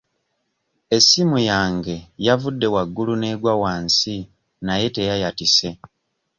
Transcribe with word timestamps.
Essimu 0.95 1.37
yange 1.51 1.95
yavudde 2.25 2.67
waggulu 2.75 3.13
n'egwa 3.17 3.53
wansi 3.61 4.15
naye 4.65 4.87
teyayatise. 4.95 5.69